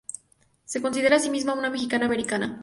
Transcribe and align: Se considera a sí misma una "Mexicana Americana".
Se 0.65 0.81
considera 0.81 1.17
a 1.17 1.19
sí 1.19 1.29
misma 1.29 1.53
una 1.53 1.69
"Mexicana 1.69 2.07
Americana". 2.07 2.59